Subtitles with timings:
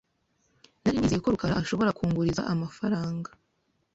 [0.81, 3.29] Nari nizeye ko rukaraashobora kunguriza amafaranga.